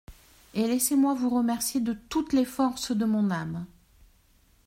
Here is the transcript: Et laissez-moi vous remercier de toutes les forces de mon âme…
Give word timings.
Et 0.55 0.65
laissez-moi 0.67 1.13
vous 1.13 1.29
remercier 1.29 1.79
de 1.79 1.93
toutes 1.93 2.33
les 2.33 2.43
forces 2.43 2.91
de 2.91 3.05
mon 3.05 3.29
âme… 3.29 3.67